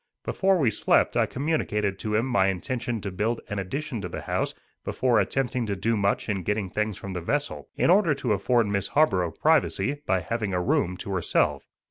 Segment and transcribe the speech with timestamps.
[0.23, 4.21] Before we slept I communicated to him my intention to build an addition to the
[4.21, 8.33] house before attempting to do much in getting things from the vessel, in order to
[8.33, 11.67] afford Miss Harborough privacy, by having a room to herself.